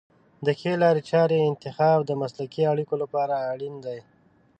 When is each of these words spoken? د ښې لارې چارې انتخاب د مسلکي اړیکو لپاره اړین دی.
د 0.45 0.47
ښې 0.59 0.73
لارې 0.83 1.01
چارې 1.11 1.47
انتخاب 1.49 1.99
د 2.05 2.11
مسلکي 2.21 2.61
اړیکو 2.71 2.95
لپاره 3.03 3.35
اړین 3.51 3.75
دی. 3.85 3.99